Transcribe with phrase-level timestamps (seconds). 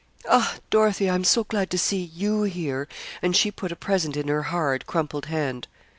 [0.27, 1.07] 'Ah, Dorothy!
[1.07, 2.87] I'm so glad to see you here!'
[3.21, 5.67] and she put a present in her hard, crumpled hand.